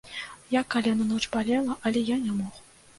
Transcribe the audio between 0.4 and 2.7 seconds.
Як калена ноч балела, але я не мог.